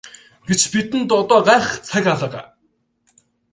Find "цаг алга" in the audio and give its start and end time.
1.87-2.41